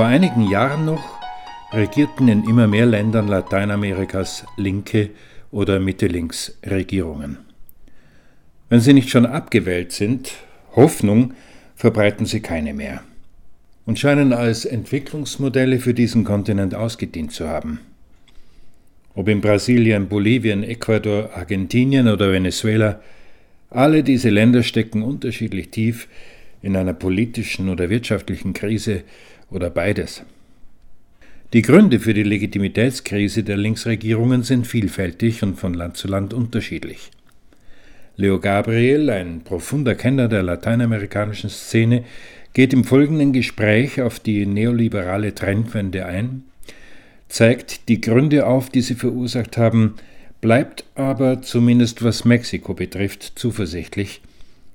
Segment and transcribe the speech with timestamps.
[0.00, 1.18] Vor einigen Jahren noch
[1.74, 5.10] regierten in immer mehr Ländern Lateinamerikas linke
[5.50, 7.36] oder Mitte-Links-Regierungen.
[8.70, 10.32] Wenn sie nicht schon abgewählt sind,
[10.74, 11.34] Hoffnung,
[11.76, 13.02] verbreiten sie keine mehr
[13.84, 17.80] und scheinen als Entwicklungsmodelle für diesen Kontinent ausgedient zu haben.
[19.14, 23.02] Ob in Brasilien, Bolivien, Ecuador, Argentinien oder Venezuela,
[23.68, 26.08] alle diese Länder stecken unterschiedlich tief
[26.62, 29.02] in einer politischen oder wirtschaftlichen Krise
[29.50, 30.22] oder beides.
[31.52, 37.10] Die Gründe für die Legitimitätskrise der Linksregierungen sind vielfältig und von Land zu Land unterschiedlich.
[38.16, 42.04] Leo Gabriel, ein profunder Kenner der lateinamerikanischen Szene,
[42.52, 46.44] geht im folgenden Gespräch auf die neoliberale Trendwende ein,
[47.28, 49.94] zeigt die Gründe auf, die sie verursacht haben,
[50.40, 54.20] bleibt aber zumindest was Mexiko betrifft zuversichtlich,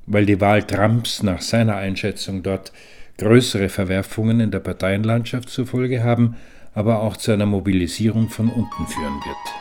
[0.05, 2.71] weil die Wahl Trumps nach seiner Einschätzung dort
[3.17, 6.35] größere Verwerfungen in der Parteienlandschaft zur Folge haben,
[6.73, 9.55] aber auch zu einer Mobilisierung von unten führen wird.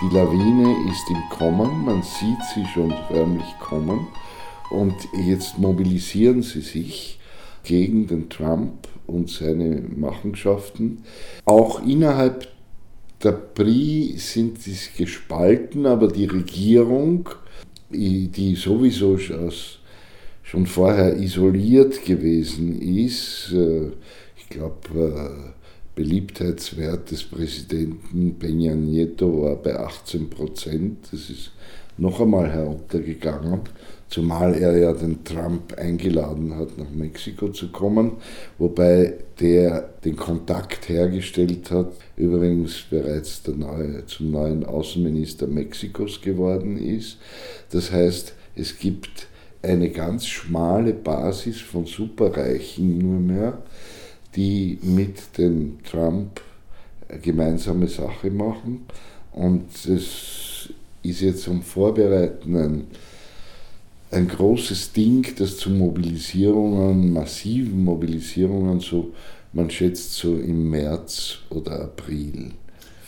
[0.00, 4.06] Die Lawine ist im Kommen, man sieht sie schon förmlich kommen
[4.70, 4.94] und
[5.26, 7.18] jetzt mobilisieren sie sich
[7.64, 11.04] gegen den Trump und seine Machenschaften.
[11.44, 12.46] Auch innerhalb
[13.22, 17.28] der PRI sind sie gespalten, aber die Regierung,
[17.90, 19.18] die sowieso
[20.42, 23.90] schon vorher isoliert gewesen ist, äh,
[24.36, 25.57] ich glaube, äh,
[25.98, 31.08] Beliebtheitswert des Präsidenten Peña Nieto war bei 18 Prozent.
[31.10, 31.50] Das ist
[31.96, 33.62] noch einmal heruntergegangen,
[34.08, 38.12] zumal er ja den Trump eingeladen hat, nach Mexiko zu kommen,
[38.58, 46.78] wobei der den Kontakt hergestellt hat, übrigens bereits der neue, zum neuen Außenminister Mexikos geworden
[46.78, 47.18] ist.
[47.72, 49.26] Das heißt, es gibt
[49.62, 53.58] eine ganz schmale Basis von Superreichen nur mehr,
[54.36, 56.40] die mit dem Trump
[57.22, 58.86] gemeinsame Sache machen.
[59.32, 60.70] Und es
[61.02, 62.86] ist jetzt zum Vorbereiten ein,
[64.10, 69.12] ein großes Ding, das zu Mobilisierungen, massiven Mobilisierungen, so
[69.52, 72.52] man schätzt so im März oder April.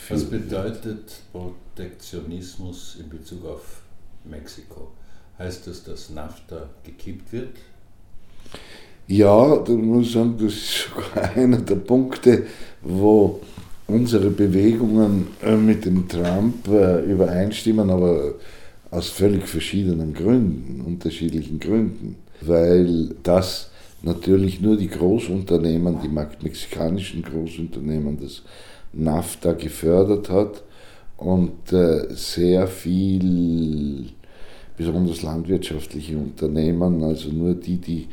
[0.08, 3.82] Was bedeutet Protektionismus in Bezug auf
[4.24, 4.90] Mexiko?
[5.38, 7.56] Heißt das, dass NAFTA gekippt wird?
[9.10, 12.44] Ja, da muss ich sagen, das ist sogar einer der Punkte,
[12.80, 13.40] wo
[13.88, 18.34] unsere Bewegungen äh, mit dem Trump äh, übereinstimmen, aber
[18.92, 22.18] aus völlig verschiedenen Gründen, unterschiedlichen Gründen.
[22.40, 23.72] Weil das
[24.02, 28.42] natürlich nur die Großunternehmen, die mexikanischen Großunternehmen, das
[28.92, 30.62] NAFTA gefördert hat
[31.16, 34.10] und äh, sehr viel
[34.80, 38.08] besonders landwirtschaftliche Unternehmen, also nur die, die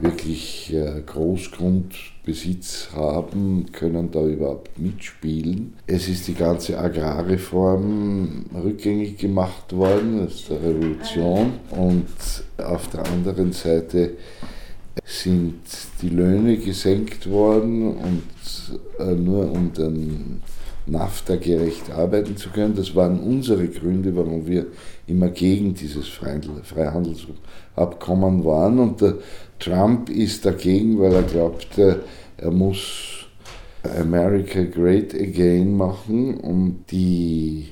[0.00, 5.74] wirklich äh, Großgrundbesitz haben, können da überhaupt mitspielen.
[5.86, 11.52] Es ist die ganze Agrarreform rückgängig gemacht worden, ist der Revolution.
[11.72, 12.06] Und
[12.56, 14.12] auf der anderen Seite
[15.04, 15.60] sind
[16.00, 18.22] die Löhne gesenkt worden und
[18.98, 20.40] äh, nur um den
[20.86, 22.76] NAFTA gerecht arbeiten zu können.
[22.76, 24.66] Das waren unsere Gründe, warum wir
[25.06, 28.78] immer gegen dieses Freihandelsabkommen waren.
[28.78, 29.14] Und der
[29.58, 32.02] Trump ist dagegen, weil er glaubte,
[32.36, 33.26] er muss
[33.98, 37.68] America Great Again machen und die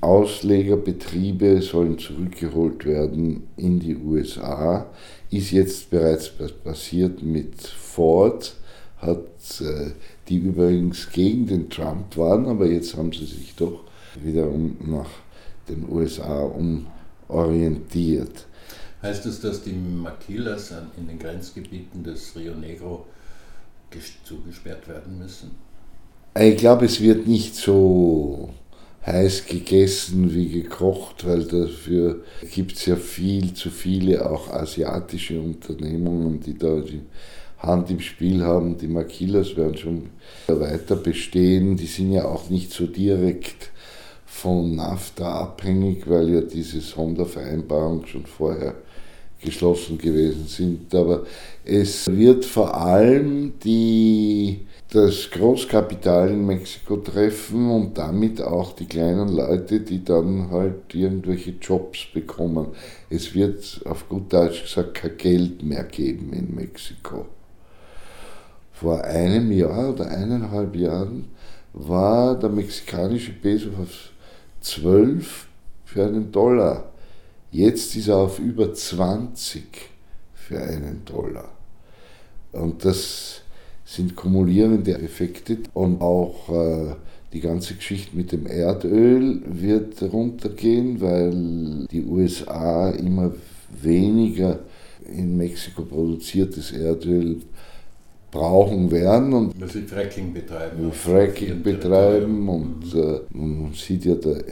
[0.00, 4.86] Auslegerbetriebe sollen zurückgeholt werden in die USA.
[5.30, 6.30] Ist jetzt bereits
[6.64, 8.54] passiert mit Ford,
[8.98, 9.26] hat
[9.60, 9.90] äh,
[10.30, 13.82] die übrigens gegen den Trump waren, aber jetzt haben sie sich doch
[14.22, 15.10] wiederum nach
[15.68, 16.48] den USA
[17.28, 18.46] umorientiert.
[19.02, 23.06] Heißt es, dass die Maquilas in den Grenzgebieten des Rio Negro
[24.24, 25.50] zugesperrt werden müssen?
[26.38, 28.50] Ich glaube, es wird nicht so
[29.04, 32.22] heiß gegessen wie gekocht, weil dafür
[32.52, 36.82] gibt es ja viel zu viele auch asiatische Unternehmungen, die da
[37.60, 38.78] Hand im Spiel haben.
[38.78, 40.10] Die Maquilas werden schon
[40.46, 41.76] weiter bestehen.
[41.76, 43.70] Die sind ja auch nicht so direkt
[44.26, 48.74] von NAFTA abhängig, weil ja diese Sondervereinbarungen schon vorher
[49.42, 50.94] geschlossen gewesen sind.
[50.94, 51.24] Aber
[51.64, 59.28] es wird vor allem die, das Großkapital in Mexiko treffen und damit auch die kleinen
[59.28, 62.68] Leute, die dann halt irgendwelche Jobs bekommen.
[63.08, 67.26] Es wird auf gut Deutsch gesagt kein Geld mehr geben in Mexiko
[68.80, 71.26] vor einem Jahr oder eineinhalb Jahren
[71.72, 74.10] war der mexikanische Peso auf
[74.60, 75.46] 12
[75.84, 76.90] für einen Dollar
[77.52, 79.64] Jetzt ist er auf über 20
[80.34, 81.50] für einen Dollar.
[82.52, 83.42] Und das
[83.84, 86.94] sind kumulierende Effekte und auch äh,
[87.32, 93.32] die ganze Geschichte mit dem Erdöl wird runtergehen, weil die USA immer
[93.82, 94.60] weniger
[95.12, 97.42] in Mexiko produziertes Erdöl
[98.30, 99.32] brauchen werden.
[99.32, 100.92] Und Weil sie Fracking betreiben.
[100.92, 104.42] Fracking betreiben und äh, man sieht ja, der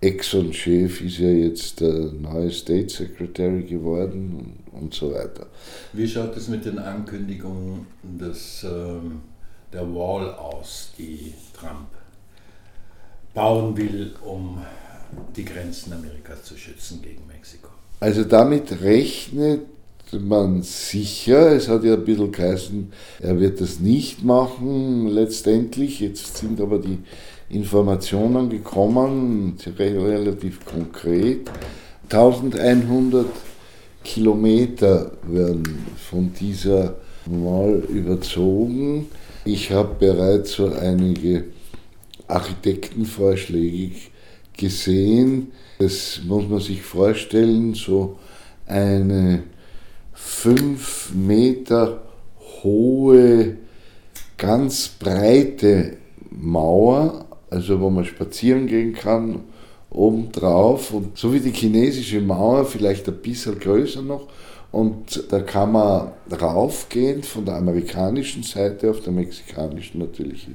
[0.00, 5.46] Exxon-Chef ist ja jetzt der neue State Secretary geworden und, und so weiter.
[5.92, 9.20] Wie schaut es mit den Ankündigungen des, ähm,
[9.72, 11.88] der Wall aus, die Trump
[13.34, 14.62] bauen will, um
[15.36, 17.68] die Grenzen Amerikas zu schützen gegen Mexiko?
[18.00, 19.69] Also damit rechnet
[20.12, 26.38] man sicher, es hat ja ein bisschen geheißen, er wird das nicht machen letztendlich, jetzt
[26.38, 26.98] sind aber die
[27.48, 31.50] Informationen gekommen, relativ konkret.
[32.04, 33.26] 1100
[34.02, 36.96] Kilometer werden von dieser
[37.26, 39.06] Mall überzogen.
[39.44, 41.44] Ich habe bereits so einige
[42.26, 43.92] Architektenvorschläge
[44.56, 45.52] gesehen.
[45.78, 48.18] Das muss man sich vorstellen, so
[48.66, 49.42] eine
[50.22, 52.02] fünf Meter
[52.62, 53.56] hohe,
[54.36, 55.96] ganz breite
[56.30, 59.40] Mauer, also wo man spazieren gehen kann,
[59.90, 60.92] obendrauf.
[60.92, 64.28] Und so wie die chinesische Mauer, vielleicht ein bisschen größer noch.
[64.72, 70.46] Und da kann man raufgehen von der amerikanischen Seite, auf der mexikanischen natürlich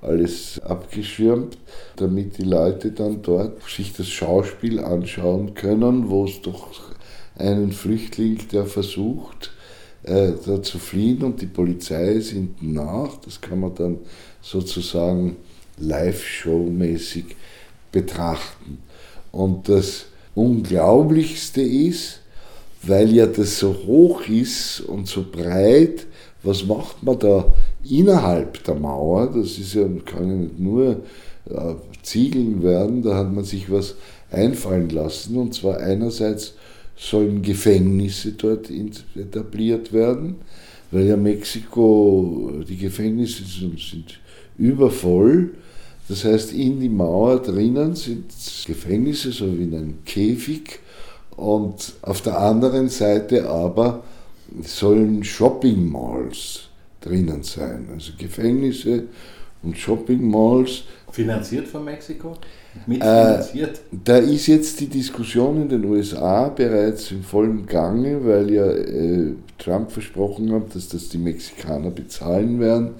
[0.00, 1.58] alles abgeschirmt,
[1.96, 6.68] damit die Leute dann dort sich das Schauspiel anschauen können, wo es doch
[7.40, 9.52] einen Flüchtling, der versucht,
[10.02, 13.16] äh, da zu fliehen und die Polizei ist hinten nach.
[13.24, 13.98] Das kann man dann
[14.40, 15.36] sozusagen
[15.78, 17.24] Live-Show-mäßig
[17.92, 18.78] betrachten.
[19.32, 22.20] Und das Unglaublichste ist,
[22.82, 26.06] weil ja das so hoch ist und so breit,
[26.42, 27.52] was macht man da
[27.84, 29.26] innerhalb der Mauer?
[29.26, 31.02] Das ist ja, kann ja nicht nur
[31.50, 33.96] äh, Ziegeln werden, da hat man sich was
[34.30, 35.36] einfallen lassen.
[35.36, 36.54] Und zwar einerseits
[37.00, 38.70] sollen Gefängnisse dort
[39.16, 40.36] etabliert werden,
[40.90, 44.20] weil ja Mexiko, die Gefängnisse sind
[44.58, 45.54] übervoll.
[46.08, 48.24] Das heißt, in die Mauer drinnen sind
[48.66, 50.80] Gefängnisse, so wie in einem Käfig.
[51.36, 54.02] Und auf der anderen Seite aber
[54.62, 56.64] sollen Shopping Malls
[57.00, 57.88] drinnen sein.
[57.94, 59.04] Also Gefängnisse
[59.62, 60.84] und Shopping Malls.
[61.10, 62.36] Finanziert von Mexiko?
[62.86, 63.78] Mitfinanziert?
[63.78, 68.70] Äh, da ist jetzt die Diskussion in den USA bereits im vollen Gange, weil ja
[68.70, 72.90] äh, Trump versprochen hat, dass das die Mexikaner bezahlen werden.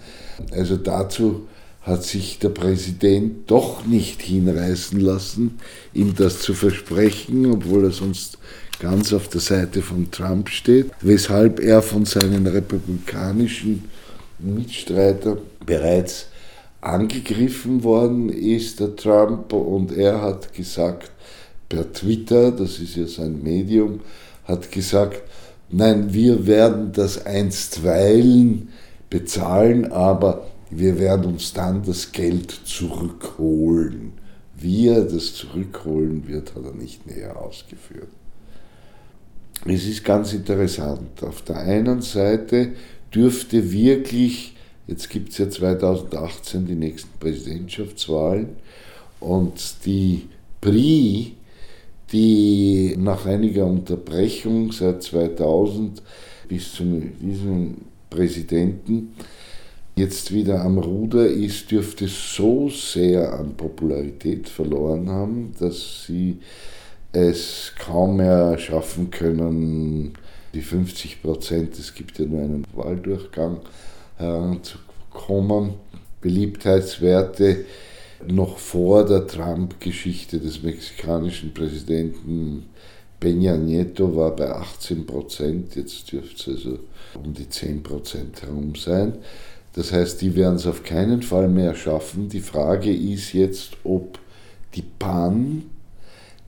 [0.51, 1.47] Also dazu
[1.83, 5.59] hat sich der Präsident doch nicht hinreißen lassen,
[5.95, 8.39] ihm das zu versprechen, obwohl er sonst
[8.81, 13.85] ganz auf der Seite von Trump steht, weshalb er von seinen republikanischen
[14.39, 16.30] Mitstreitern bereits
[16.81, 21.11] angegriffen worden ist, der Trump, und er hat gesagt,
[21.69, 24.01] per Twitter, das ist ja sein Medium,
[24.45, 25.23] hat gesagt,
[25.71, 28.69] nein, wir werden das einstweilen
[29.09, 34.13] bezahlen, aber wir werden uns dann das Geld zurückholen.
[34.57, 38.09] Wie er das zurückholen wird, hat er nicht näher ausgeführt.
[39.67, 41.23] Es ist ganz interessant.
[41.23, 42.73] Auf der einen Seite
[43.15, 44.57] dürfte wirklich
[44.91, 48.49] Jetzt gibt es ja 2018 die nächsten Präsidentschaftswahlen
[49.21, 50.29] und die
[50.61, 51.37] PRI,
[52.11, 56.03] die nach einiger Unterbrechung seit 2000
[56.49, 57.77] bis zum diesem
[58.11, 59.15] Präsidenten
[59.95, 66.39] jetzt wieder am Ruder ist, dürfte so sehr an Popularität verloren haben, dass sie
[67.13, 70.15] es kaum mehr schaffen können,
[70.53, 73.61] die 50 Prozent, es gibt ja nur einen Wahldurchgang,
[74.21, 75.75] heranzukommen.
[76.21, 77.65] Beliebtheitswerte
[78.27, 82.67] noch vor der Trump-Geschichte des mexikanischen Präsidenten
[83.21, 86.79] Peña Nieto war bei 18 Prozent, jetzt dürfte es also
[87.23, 89.19] um die 10 Prozent herum sein.
[89.75, 92.29] Das heißt, die werden es auf keinen Fall mehr schaffen.
[92.31, 94.19] Die Frage ist jetzt, ob
[94.75, 95.65] die PAN,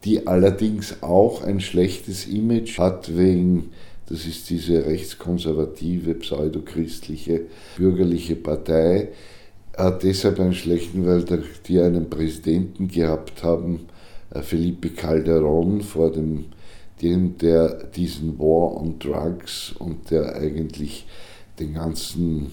[0.04, 3.70] die allerdings auch ein schlechtes Image hat wegen
[4.06, 7.42] das ist diese rechtskonservative, pseudochristliche,
[7.76, 9.08] bürgerliche Partei.
[9.76, 11.24] Hat deshalb einen schlechten, weil
[11.66, 13.86] die einen Präsidenten gehabt haben,
[14.30, 16.46] äh, Felipe Calderón, vor dem,
[17.00, 21.06] dem, der diesen War on Drugs und der eigentlich
[21.58, 22.52] den ganzen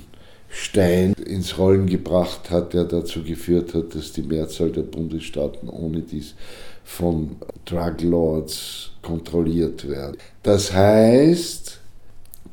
[0.50, 6.02] Stein ins Rollen gebracht hat, der dazu geführt hat, dass die Mehrzahl der Bundesstaaten ohne
[6.02, 6.36] dies
[6.90, 10.18] von Drug Lords kontrolliert werden.
[10.42, 11.80] Das heißt,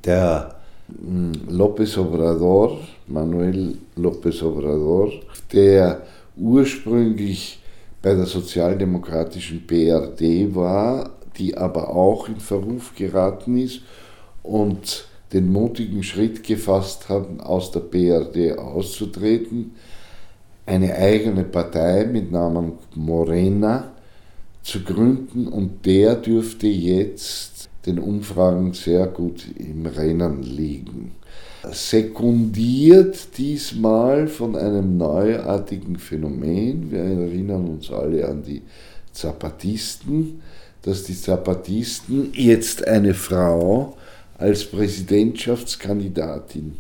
[0.04, 0.54] der
[0.88, 2.78] hm, López Obrador,
[3.08, 5.10] Manuel López Obrador,
[5.52, 6.02] der
[6.36, 7.60] ursprünglich
[8.02, 13.80] bei der sozialdemokratischen PRD war, die aber auch in Verruf geraten ist
[14.42, 19.72] und den mutigen Schritt gefasst haben, aus der BRD auszutreten,
[20.66, 23.95] eine eigene Partei mit Namen Morena
[24.66, 31.12] zu gründen und der dürfte jetzt den Umfragen sehr gut im Rennen liegen.
[31.70, 36.90] Sekundiert diesmal von einem neuartigen Phänomen.
[36.90, 38.62] Wir erinnern uns alle an die
[39.12, 40.42] Zapatisten,
[40.82, 43.96] dass die Zapatisten jetzt eine Frau
[44.36, 46.74] als Präsidentschaftskandidatin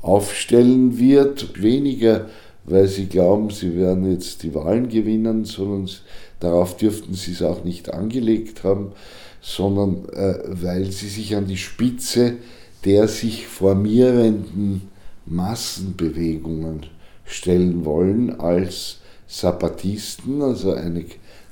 [0.00, 1.60] aufstellen wird.
[1.60, 2.26] Weniger,
[2.70, 5.90] weil sie glauben, sie werden jetzt die Wahlen gewinnen, sondern
[6.40, 8.92] darauf dürften sie es auch nicht angelegt haben,
[9.40, 12.34] sondern äh, weil sie sich an die Spitze
[12.84, 14.88] der sich formierenden
[15.26, 16.86] Massenbewegungen
[17.24, 21.04] stellen wollen als Zapatisten, also eine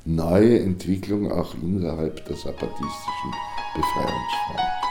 [0.05, 3.33] neue Entwicklung auch innerhalb der zapatistischen
[3.75, 4.86] Befreiungsfront.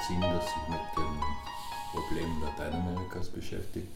[0.00, 3.88] Magazin, das sich mit den Problemen Lateinamerikas beschäftigt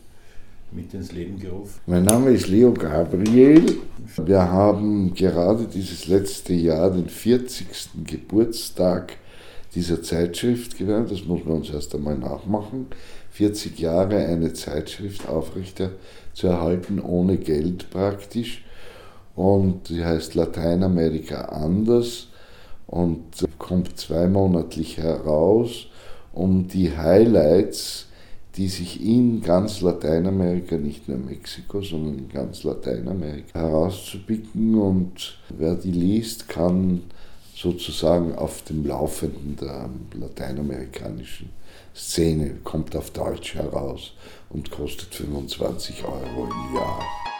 [0.70, 1.80] mit ins Leben gerufen?
[1.86, 3.78] Mein Name ist Leo Gabriel.
[4.16, 7.66] Wir haben gerade dieses letzte Jahr den 40.
[8.04, 9.16] Geburtstag
[9.74, 11.10] dieser Zeitschrift gewählt.
[11.10, 12.88] Das muss man uns erst einmal nachmachen.
[13.30, 15.90] 40 Jahre eine Zeitschrift aufrechter
[16.34, 18.62] zu erhalten, ohne Geld praktisch.
[19.34, 22.28] Und sie heißt Lateinamerika anders
[22.86, 23.22] und
[23.58, 25.88] kommt zweimonatlich heraus,
[26.34, 28.06] um die Highlights
[28.56, 34.76] die sich in ganz Lateinamerika, nicht nur Mexiko, sondern in ganz Lateinamerika herauszupicken.
[34.76, 37.02] Und wer die liest, kann
[37.54, 39.88] sozusagen auf dem Laufenden der
[40.18, 41.50] lateinamerikanischen
[41.94, 44.12] Szene, kommt auf Deutsch heraus
[44.50, 47.33] und kostet 25 Euro im Jahr.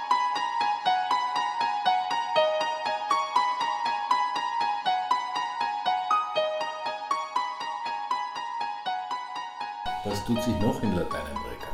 [10.24, 11.68] Was tut sich noch in Lateinamerika?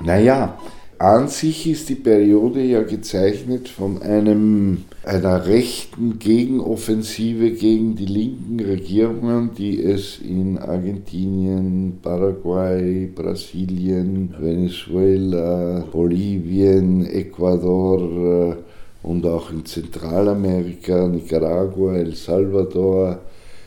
[0.00, 0.58] Naja,
[0.98, 8.60] an sich ist die Periode ja gezeichnet von einem, einer rechten Gegenoffensive gegen die linken
[8.60, 21.08] Regierungen, die es in Argentinien, Paraguay, Brasilien, Venezuela, Bolivien, Ecuador äh, und auch in Zentralamerika,
[21.08, 23.20] Nicaragua, El Salvador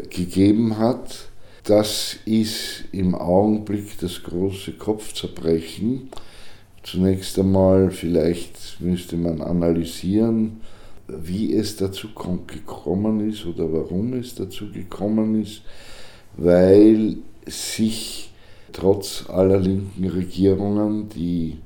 [0.10, 1.25] gegeben hat
[1.66, 6.10] das ist im Augenblick das große Kopfzerbrechen.
[6.84, 10.62] Zunächst einmal, vielleicht müsste man analysieren,
[11.08, 15.64] wie es dazu gekommen ist oder warum es dazu gekommen ist,
[16.38, 17.18] weil
[17.48, 18.32] sich
[18.72, 21.58] trotz aller linken Regierungen die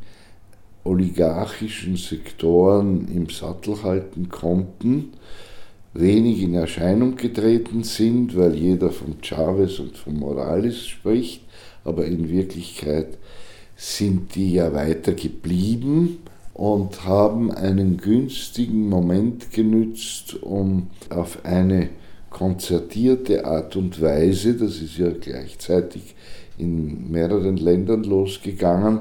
[0.86, 5.12] oligarchischen Sektoren im Sattel halten konnten
[5.93, 11.41] wenig in Erscheinung getreten sind, weil jeder von Chavez und von Morales spricht,
[11.84, 13.17] aber in Wirklichkeit
[13.75, 16.19] sind die ja weiter geblieben
[16.53, 21.89] und haben einen günstigen Moment genützt, um auf eine
[22.29, 26.15] konzertierte Art und Weise, das ist ja gleichzeitig
[26.58, 29.00] in mehreren Ländern losgegangen,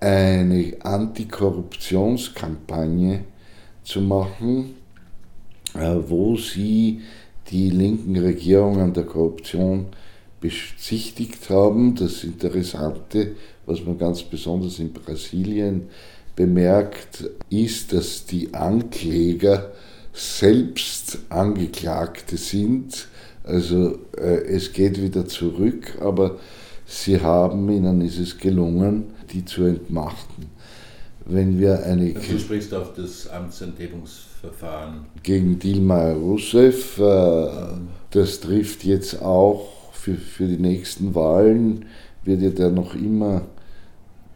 [0.00, 3.24] eine Antikorruptionskampagne
[3.84, 4.74] zu machen,
[5.74, 7.00] wo sie
[7.50, 9.86] die linken Regierungen der Korruption
[10.40, 11.94] bezichtigt haben.
[11.94, 13.32] Das Interessante,
[13.66, 15.88] was man ganz besonders in Brasilien
[16.36, 19.72] bemerkt, ist, dass die Ankläger
[20.12, 23.08] selbst Angeklagte sind.
[23.44, 26.38] Also äh, es geht wieder zurück, aber
[26.86, 30.46] sie haben, ihnen ist es gelungen, die zu entmachten.
[31.24, 35.04] Wenn wir eine also du sprichst auf das Amtsenthebungs Verfahren.
[35.22, 36.98] Gegen Dilma Rousseff.
[36.98, 37.48] Äh,
[38.10, 41.84] das trifft jetzt auch für, für die nächsten Wahlen,
[42.24, 43.42] wird ja der noch immer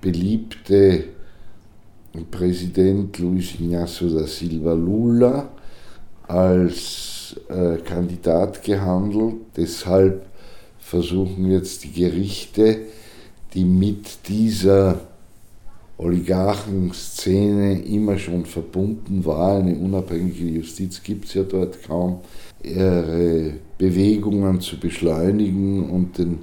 [0.01, 1.05] beliebte
[2.31, 5.49] Präsident Luis Ignacio da Silva Lula
[6.29, 9.37] als äh, Kandidat gehandelt.
[9.57, 10.27] Deshalb
[10.79, 12.81] versuchen jetzt die Gerichte,
[13.55, 15.01] die mit dieser
[15.97, 19.59] Oligarchenszene immer schon verbunden war.
[19.59, 22.21] Eine unabhängige Justiz gibt es ja dort kaum.
[22.63, 26.39] Ihre Bewegungen zu beschleunigen und den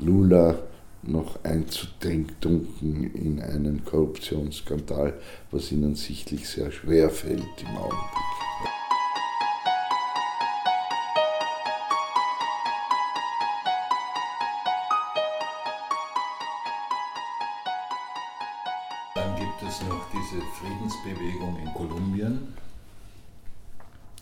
[0.00, 0.56] Lula
[1.02, 2.66] noch einzudenken
[3.14, 5.14] in einen Korruptionsskandal,
[5.50, 8.33] was ihnen sichtlich sehr schwer fällt im Augenblick.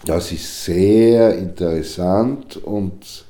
[0.05, 3.25] Das ist sehr interessant und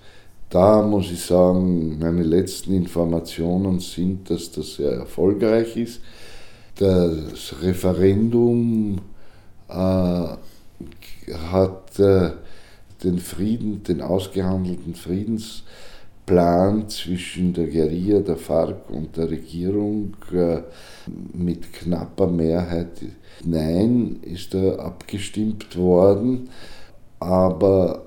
[0.48, 6.00] da muss ich sagen, meine letzten Informationen sind, dass das sehr erfolgreich ist.
[6.76, 9.02] Das Referendum
[9.68, 12.30] äh, hat äh,
[13.04, 20.62] den Frieden, den ausgehandelten Friedensplan zwischen der Guerilla, der FARC und der Regierung äh,
[21.34, 23.02] mit knapper Mehrheit
[23.46, 26.48] Nein ist da abgestimmt worden,
[27.18, 28.02] aber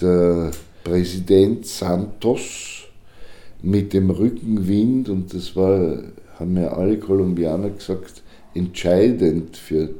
[0.00, 0.50] der
[0.84, 2.84] Präsident Santos
[3.62, 5.98] mit dem Rückenwind, und das war,
[6.38, 8.22] haben ja alle Kolumbianer gesagt,
[8.54, 9.90] entscheidend für,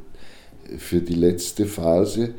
[0.79, 2.35] für die letzte Phase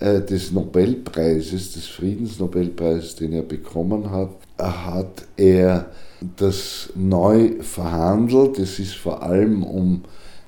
[0.00, 5.90] äh, des Nobelpreises, des Friedensnobelpreises, den er bekommen hat, hat er
[6.36, 8.58] das neu verhandelt.
[8.58, 10.04] Es ist vor allem um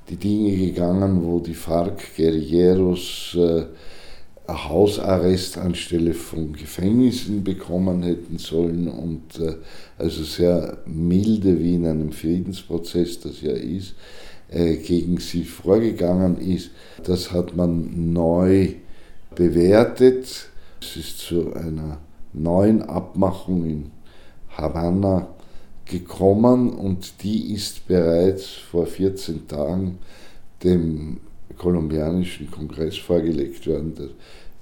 [0.09, 3.65] die Dinge gegangen, wo die FARC-Guerilleros äh,
[4.49, 9.57] Hausarrest anstelle von Gefängnissen bekommen hätten sollen und äh,
[9.99, 13.95] also sehr milde wie in einem Friedensprozess das ja ist,
[14.49, 16.71] äh, gegen sie vorgegangen ist.
[17.03, 18.75] Das hat man neu
[19.35, 20.49] bewertet.
[20.81, 21.99] Es ist zu einer
[22.33, 23.91] neuen Abmachung in
[24.57, 25.29] Havanna
[25.87, 29.99] gekommen und die ist bereits vor 14 Tagen
[30.63, 31.19] dem
[31.57, 34.09] kolumbianischen Kongress vorgelegt worden, der,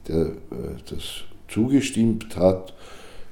[0.08, 2.74] der äh, das zugestimmt hat.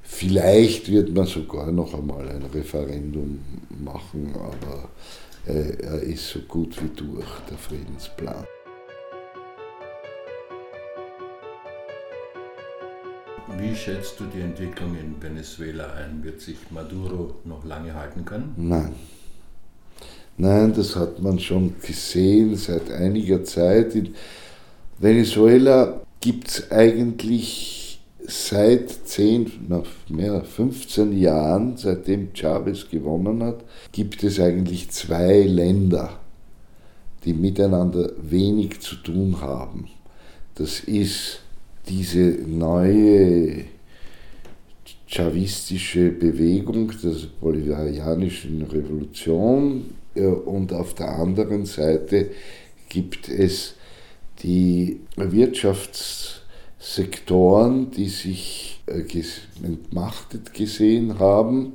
[0.02, 3.40] Vielleicht wird man sogar noch einmal ein Referendum
[3.82, 4.88] machen, aber
[5.46, 8.44] äh, er ist so gut wie durch, der Friedensplan.
[13.62, 16.24] Wie schätzt du die Entwicklung in Venezuela ein?
[16.24, 18.54] Wird sich Maduro noch lange halten können?
[18.56, 18.92] Nein.
[20.36, 23.94] Nein, das hat man schon gesehen seit einiger Zeit.
[23.94, 24.16] In
[24.98, 34.24] Venezuela gibt es eigentlich seit 10, noch mehr, 15 Jahren, seitdem Chavez gewonnen hat, gibt
[34.24, 36.18] es eigentlich zwei Länder,
[37.24, 39.88] die miteinander wenig zu tun haben.
[40.56, 41.42] Das ist
[41.88, 43.64] diese neue
[45.06, 52.30] chavistische Bewegung der bolivarianischen Revolution äh, und auf der anderen Seite
[52.88, 53.74] gibt es
[54.42, 59.02] die Wirtschaftssektoren, die sich äh,
[59.62, 61.74] entmachtet gesehen haben.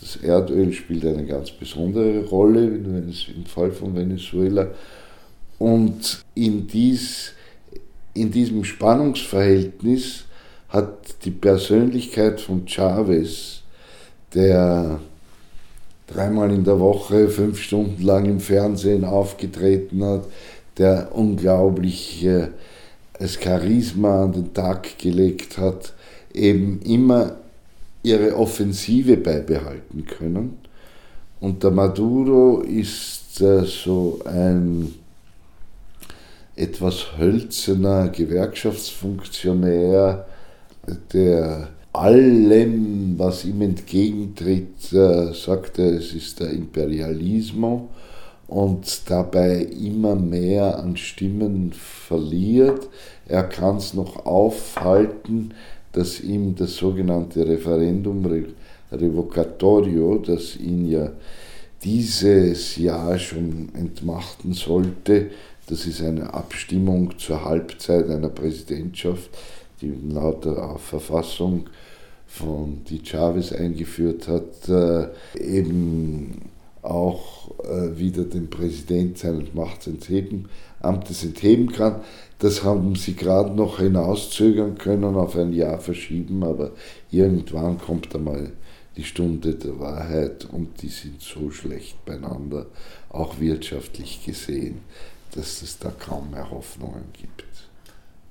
[0.00, 4.68] Das Erdöl spielt eine ganz besondere Rolle im Fall von Venezuela.
[5.58, 7.32] Und in, dies,
[8.16, 10.24] in diesem Spannungsverhältnis
[10.68, 13.62] hat die Persönlichkeit von Chavez,
[14.34, 15.00] der
[16.06, 20.24] dreimal in der Woche fünf Stunden lang im Fernsehen aufgetreten hat,
[20.78, 22.48] der unglaublich äh,
[23.26, 25.94] Charisma an den Tag gelegt hat,
[26.34, 27.36] eben immer
[28.02, 30.58] ihre Offensive beibehalten können.
[31.40, 34.94] Und der Maduro ist äh, so ein
[36.56, 40.26] etwas hölzerner Gewerkschaftsfunktionär,
[41.12, 47.82] der allem, was ihm entgegentritt, äh, sagt er, es ist der Imperialismus
[48.48, 52.88] und dabei immer mehr an Stimmen verliert.
[53.26, 55.52] Er kann es noch aufhalten,
[55.92, 58.44] dass ihm das sogenannte Referendum
[58.92, 61.10] Revocatorio, das ihn ja
[61.82, 65.30] dieses Jahr schon entmachten sollte,
[65.66, 69.30] das ist eine Abstimmung zur Halbzeit einer Präsidentschaft,
[69.80, 71.68] die laut der Verfassung
[72.26, 76.50] von die Chavez eingeführt hat, äh, eben
[76.82, 80.48] auch äh, wieder den Präsident seines Machtsentheben,
[80.80, 82.02] Amtes entheben kann.
[82.38, 86.72] Das haben sie gerade noch hinauszögern können, auf ein Jahr verschieben, aber
[87.10, 88.52] irgendwann kommt einmal
[88.96, 92.66] die Stunde der Wahrheit und die sind so schlecht beieinander,
[93.10, 94.80] auch wirtschaftlich gesehen,
[95.34, 97.44] dass es da kaum mehr Hoffnungen gibt.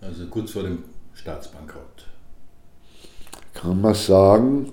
[0.02, 2.06] Also kurz vor dem Staatsbankrott.
[3.54, 4.72] Kann man sagen,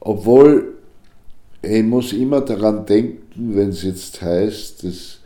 [0.00, 0.74] obwohl
[1.62, 5.18] ich muss immer daran denken, wenn es jetzt heißt, dass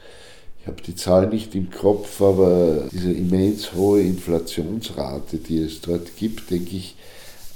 [0.61, 6.17] ich habe die Zahl nicht im Kopf, aber diese immens hohe Inflationsrate, die es dort
[6.17, 6.97] gibt, denke ich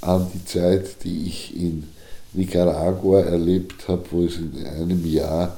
[0.01, 1.87] an die Zeit, die ich in
[2.33, 5.57] Nicaragua erlebt habe, wo es in einem Jahr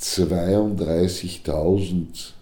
[0.00, 2.32] 32.000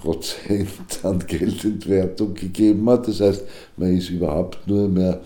[0.00, 0.68] Prozent
[1.02, 3.08] an Geldentwertung gegeben hat.
[3.08, 3.42] Das heißt,
[3.76, 5.20] man ist überhaupt nur mehr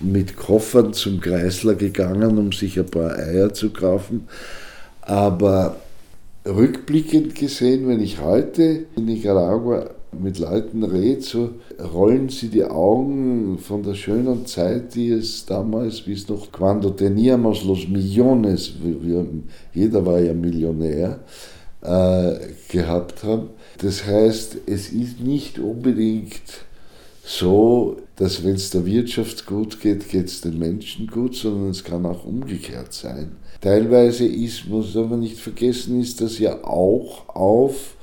[0.00, 4.28] mit Koffern zum Kreisler gegangen, um sich ein paar Eier zu kaufen.
[5.02, 5.76] Aber
[6.46, 11.50] rückblickend gesehen, wenn ich heute in Nicaragua mit Leuten rede, so
[11.92, 16.90] rollen sie die Augen von der schönen Zeit, die es damals, wie es noch cuando
[16.90, 18.72] teníamos los millones,
[19.74, 21.20] jeder war ja Millionär,
[21.82, 22.34] äh,
[22.68, 23.50] gehabt haben.
[23.78, 26.64] Das heißt, es ist nicht unbedingt
[27.24, 31.84] so, dass wenn es der Wirtschaft gut geht, geht es den Menschen gut, sondern es
[31.84, 33.36] kann auch umgekehrt sein.
[33.60, 37.96] Teilweise ist, muss man nicht vergessen, ist das ja auch auf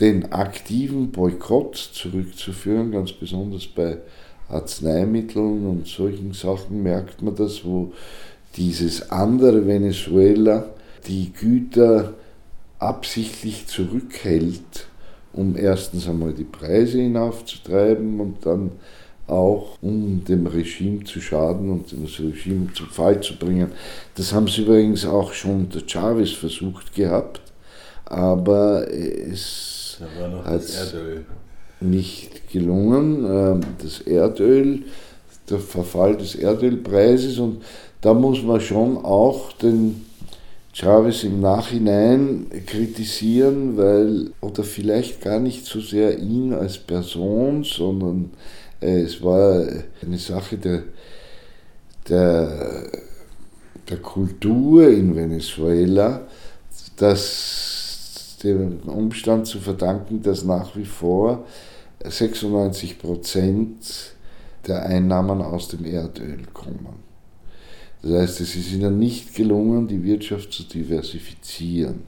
[0.00, 3.98] den aktiven Boykott zurückzuführen, ganz besonders bei
[4.48, 7.92] Arzneimitteln und solchen Sachen merkt man das, wo
[8.56, 10.68] dieses andere Venezuela
[11.06, 12.14] die Güter
[12.78, 14.88] absichtlich zurückhält,
[15.32, 18.72] um erstens einmal die Preise hinaufzutreiben und dann
[19.26, 23.72] auch um dem Regime zu schaden und das Regime zum Fall zu bringen.
[24.14, 27.40] Das haben sie übrigens auch schon der Chavez versucht gehabt,
[28.04, 29.98] aber es
[30.44, 30.62] hat
[31.80, 33.24] nicht gelungen.
[33.24, 34.84] Ähm, das Erdöl,
[35.50, 37.62] der Verfall des Erdölpreises und
[38.00, 40.04] da muss man schon auch den
[40.78, 48.32] Chavez im Nachhinein kritisieren, weil, oder vielleicht gar nicht so sehr ihn als Person, sondern
[48.82, 49.66] äh, es war
[50.02, 50.82] eine Sache der,
[52.06, 52.90] der,
[53.88, 56.26] der Kultur in Venezuela,
[56.96, 61.46] dass dem Umstand zu verdanken, dass nach wie vor
[62.04, 64.12] 96 Prozent
[64.66, 67.05] der Einnahmen aus dem Erdöl kommen.
[68.06, 72.04] Das heißt, es ist ihnen nicht gelungen, die Wirtschaft zu diversifizieren.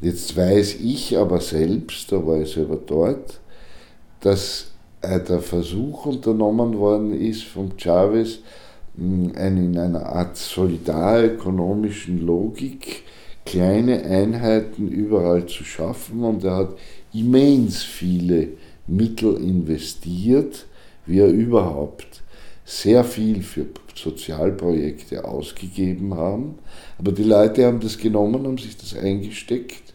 [0.00, 3.40] Jetzt weiß ich aber selbst, da war ich selber dort,
[4.20, 4.70] dass
[5.02, 8.38] der Versuch unternommen worden ist von Chavez,
[8.96, 13.02] hm, in einer Art solidarökonomischen Logik
[13.44, 16.78] kleine Einheiten überall zu schaffen und er hat
[17.12, 18.50] immens viele
[18.86, 20.66] Mittel investiert,
[21.04, 22.22] wie er überhaupt
[22.64, 26.56] sehr viel für Sozialprojekte ausgegeben haben.
[26.98, 29.94] Aber die Leute haben das genommen, haben sich das eingesteckt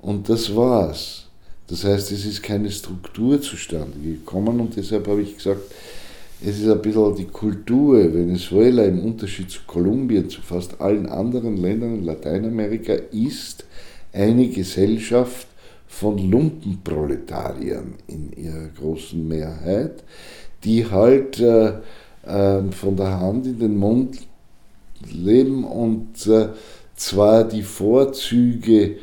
[0.00, 1.26] und das war's.
[1.66, 5.62] Das heißt, es ist keine Struktur zustande gekommen und deshalb habe ich gesagt,
[6.42, 8.12] es ist ein bisschen die Kultur.
[8.12, 13.64] Venezuela im Unterschied zu Kolumbien, zu fast allen anderen Ländern in Lateinamerika ist
[14.12, 15.46] eine Gesellschaft
[15.86, 20.02] von Lumpenproletariern in ihrer großen Mehrheit,
[20.64, 21.74] die halt äh,
[22.24, 24.18] äh, von der Hand in den Mund
[25.10, 26.48] leben und äh,
[26.96, 28.96] zwar die Vorzüge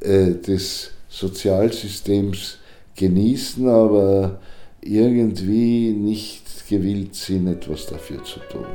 [0.00, 2.58] äh, des Sozialsystems
[2.96, 4.40] genießen, aber
[4.80, 8.66] irgendwie nicht gewillt sind, etwas dafür zu tun.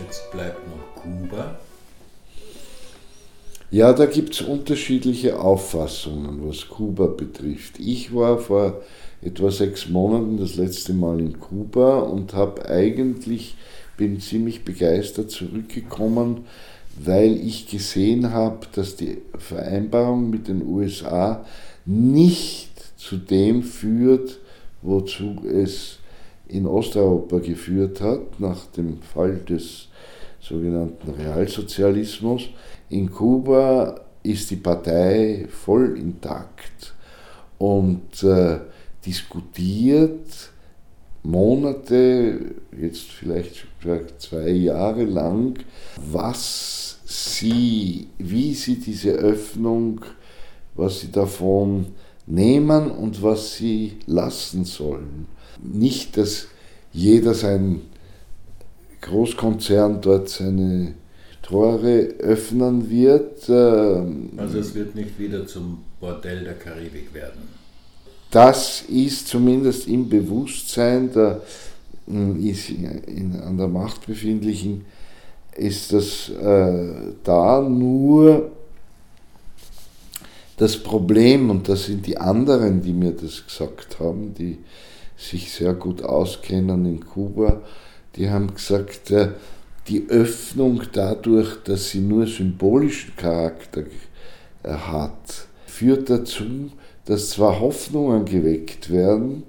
[0.00, 1.58] Jetzt bleibt noch Kuba.
[3.70, 7.78] Ja, da gibt es unterschiedliche Auffassungen, was Kuba betrifft.
[7.78, 8.80] Ich war vor
[9.20, 13.56] etwa sechs Monaten das letzte Mal in Kuba und habe eigentlich,
[13.98, 16.46] bin ziemlich begeistert zurückgekommen,
[16.98, 21.44] weil ich gesehen habe, dass die Vereinbarung mit den USA
[21.84, 24.38] nicht zu dem führt,
[24.80, 25.98] wozu es
[26.48, 29.88] in Osteuropa geführt hat, nach dem Fall des
[30.48, 32.48] sogenannten Realsozialismus,
[32.88, 36.94] in Kuba ist die Partei voll intakt
[37.58, 38.58] und äh,
[39.04, 40.52] diskutiert
[41.22, 43.66] Monate, jetzt vielleicht
[44.18, 45.58] zwei Jahre lang,
[45.96, 50.00] was sie, wie sie diese Öffnung,
[50.74, 51.86] was sie davon
[52.26, 55.26] nehmen und was sie lassen sollen.
[55.62, 56.46] Nicht, dass
[56.92, 57.80] jeder sein
[59.00, 60.94] Großkonzern dort seine
[61.42, 63.48] Tore öffnen wird.
[63.48, 67.48] Ähm, also es wird nicht wieder zum Bordell der Karibik werden.
[68.30, 71.40] Das ist zumindest im Bewusstsein der
[72.10, 74.86] an der Macht befindlichen,
[75.56, 78.50] ist das äh, da nur
[80.56, 84.58] das Problem, und das sind die anderen, die mir das gesagt haben, die
[85.16, 87.60] sich sehr gut auskennen in Kuba,
[88.18, 89.30] die haben gesagt, äh,
[89.86, 93.84] die Öffnung dadurch, dass sie nur symbolischen Charakter
[94.64, 96.70] hat, führt dazu,
[97.06, 99.44] dass zwar Hoffnungen geweckt werden,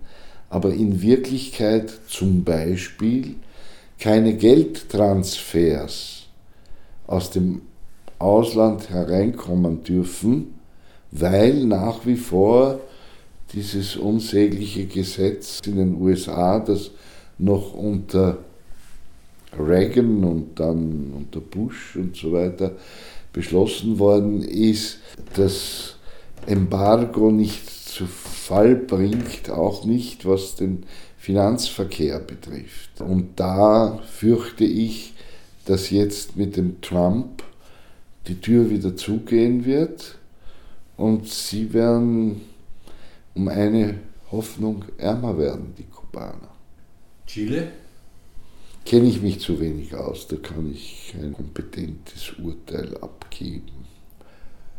[0.49, 3.36] aber in Wirklichkeit zum Beispiel
[3.99, 6.27] keine Geldtransfers
[7.05, 7.63] aus dem
[8.17, 10.60] Ausland hereinkommen dürfen,
[11.12, 12.79] weil nach wie vor
[13.53, 16.91] dieses unsägliche Gesetz in den USA, das
[17.39, 18.38] noch unter
[19.57, 22.73] Reagan und dann unter Bush und so weiter
[23.33, 24.99] beschlossen worden ist,
[25.35, 25.95] das
[26.45, 30.83] Embargo nicht zu Fall bringt, auch nicht was den
[31.17, 33.01] Finanzverkehr betrifft.
[33.01, 35.13] Und da fürchte ich,
[35.65, 37.43] dass jetzt mit dem Trump
[38.27, 40.17] die Tür wieder zugehen wird
[40.97, 42.41] und sie werden
[43.35, 43.95] um eine
[44.31, 46.49] Hoffnung ärmer werden, die Kubaner.
[47.25, 47.71] Chile?
[48.89, 53.86] Kenne ich mich zu wenig aus, da kann ich kein kompetentes Urteil abgeben.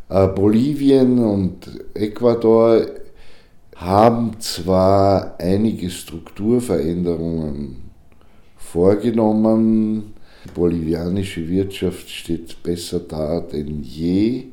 [0.09, 2.87] Äh, Bolivien und Ecuador
[3.77, 7.77] haben zwar einige Strukturveränderungen
[8.57, 14.47] vorgenommen, die bolivianische Wirtschaft steht besser da denn je,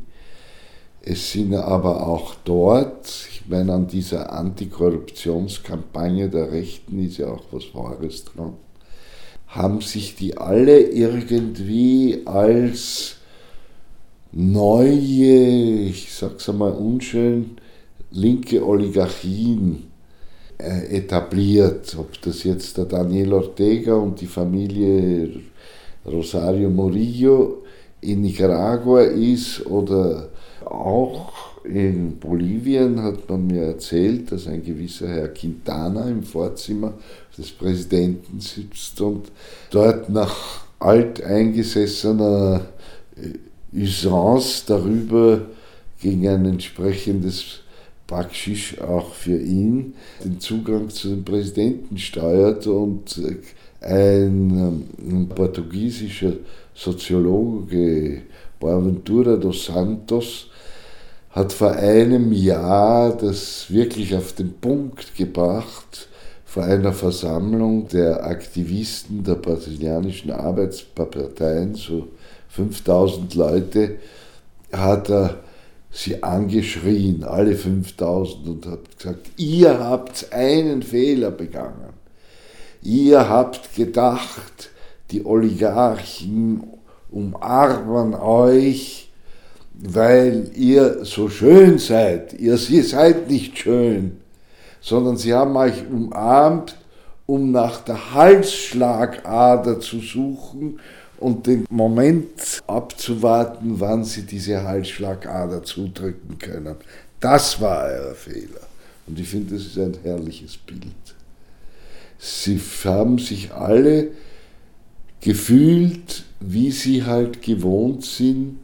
[1.02, 7.46] es sind aber auch dort, ich meine, an dieser Antikorruptionskampagne der Rechten ist ja auch
[7.50, 8.54] was Wahres dran,
[9.48, 13.16] haben sich die alle irgendwie als
[14.32, 17.58] neue, ich sag's einmal unschön,
[18.12, 19.88] linke Oligarchien
[20.58, 21.96] äh, etabliert.
[21.98, 25.42] Ob das jetzt der Daniel Ortega und die Familie
[26.06, 27.64] Rosario Murillo
[28.02, 30.30] in Nicaragua ist oder
[30.66, 36.94] auch in Bolivien hat man mir erzählt, dass ein gewisser Herr Quintana im Vorzimmer
[37.38, 39.32] des Präsidenten sitzt und
[39.70, 40.36] dort nach
[40.80, 42.62] alteingesessener
[43.16, 45.42] äh, Usance darüber
[46.02, 47.62] gegen ein entsprechendes
[48.08, 49.94] Backschisch auch für ihn
[50.24, 53.36] den Zugang zu dem Präsidenten steuert und äh,
[53.82, 56.34] ein, ähm, portugiesischer
[56.74, 58.22] Soziologe,
[58.60, 60.48] Boaventura dos Santos,
[61.32, 66.08] hat vor einem Jahr das wirklich auf den Punkt gebracht,
[66.46, 72.08] vor einer Versammlung der Aktivisten der brasilianischen Arbeitsparteien, so
[72.50, 73.98] 5000 Leute,
[74.72, 75.38] hat er
[75.92, 81.94] sie angeschrien, alle 5000, und hat gesagt, ihr habt einen Fehler begangen.
[82.82, 84.70] Ihr habt gedacht,
[85.12, 86.64] die Oligarchen
[87.12, 89.12] umarmen euch,
[89.74, 92.34] weil ihr so schön seid.
[92.34, 94.18] Ihr, seid nicht schön,
[94.82, 96.76] sondern sie haben euch umarmt,
[97.26, 100.80] um nach der Halsschlagader zu suchen
[101.20, 106.76] und den Moment abzuwarten, wann sie diese Halsschlagader zudrücken können.
[107.20, 108.68] Das war euer Fehler.
[109.08, 110.82] Und ich finde, das ist ein herrliches Bild.
[112.20, 114.10] Sie haben sich alle
[115.22, 118.58] gefühlt, wie sie halt gewohnt sind,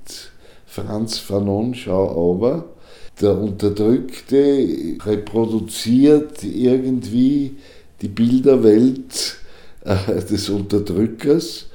[0.65, 2.65] Franz Fanon, schau aber,
[3.21, 4.67] der Unterdrückte
[5.05, 7.57] reproduziert irgendwie
[8.01, 9.37] die Bilderwelt
[9.85, 11.67] äh, des Unterdrückers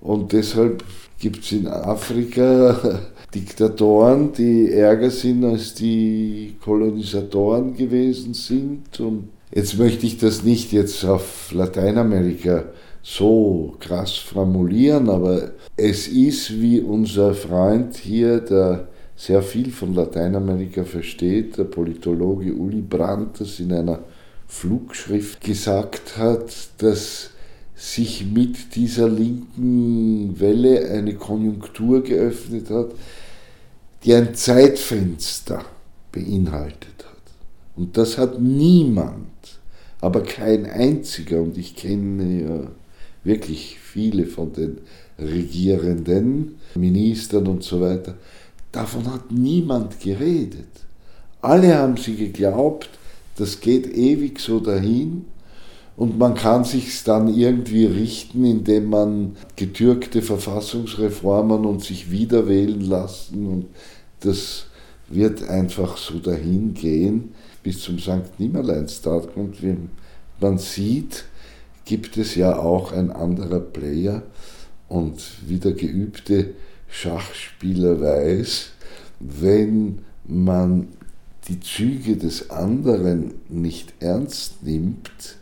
[0.00, 0.84] und deshalb
[1.18, 3.00] gibt es in Afrika
[3.34, 9.00] Diktatoren, die ärger sind als die Kolonisatoren gewesen sind.
[9.00, 12.64] Und jetzt möchte ich das nicht jetzt auf Lateinamerika
[13.08, 20.82] so krass formulieren, aber es ist, wie unser Freund hier, der sehr viel von Lateinamerika
[20.82, 24.00] versteht, der Politologe Uli Brandt, das in einer
[24.48, 27.30] Flugschrift gesagt hat, dass
[27.76, 32.90] sich mit dieser linken Welle eine Konjunktur geöffnet hat,
[34.02, 35.64] die ein Zeitfenster
[36.10, 37.22] beinhaltet hat.
[37.76, 39.60] Und das hat niemand,
[40.00, 42.70] aber kein einziger, und ich kenne ja
[43.26, 44.78] wirklich viele von den
[45.18, 48.14] Regierenden, Ministern und so weiter,
[48.72, 50.68] davon hat niemand geredet.
[51.40, 52.88] Alle haben sie geglaubt,
[53.36, 55.26] das geht ewig so dahin
[55.96, 62.80] und man kann sich dann irgendwie richten, indem man getürkte Verfassungsreformen und sich wieder wählen
[62.80, 63.66] lassen und
[64.20, 64.66] das
[65.08, 68.38] wird einfach so dahin gehen bis zum St.
[68.38, 69.56] Nimmerleinstag und
[70.40, 71.24] man sieht,
[71.86, 74.22] gibt es ja auch ein anderer Player
[74.88, 76.50] und wie der geübte
[76.88, 78.72] Schachspieler weiß,
[79.20, 80.88] wenn man
[81.48, 85.36] die Züge des anderen nicht ernst nimmt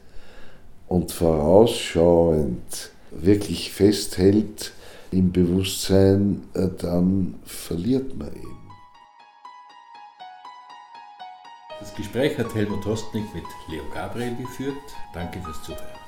[0.87, 4.73] und vorausschauend wirklich festhält
[5.11, 8.55] im Bewusstsein, äh, dann verliert man eben.
[11.81, 14.75] Das Gespräch hat Helmut Hostnik mit Leo Gabriel geführt.
[15.13, 16.04] Danke fürs Zuhören.